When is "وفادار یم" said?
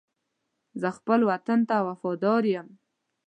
1.87-2.67